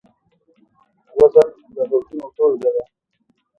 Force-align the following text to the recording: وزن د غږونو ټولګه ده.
وزن 1.17 1.49
د 1.75 1.77
غږونو 1.89 2.27
ټولګه 2.35 2.69
ده. 2.75 2.83